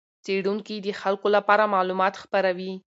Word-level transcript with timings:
څېړونکي 0.25 0.75
د 0.81 0.87
خلکو 1.01 1.27
لپاره 1.35 1.71
معلومات 1.75 2.13
خپروي. 2.23 2.73